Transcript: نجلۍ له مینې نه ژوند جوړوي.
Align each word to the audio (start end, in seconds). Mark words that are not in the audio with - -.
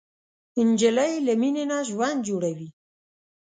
نجلۍ 0.67 1.13
له 1.25 1.33
مینې 1.41 1.63
نه 1.71 1.77
ژوند 1.89 2.19
جوړوي. 2.27 2.67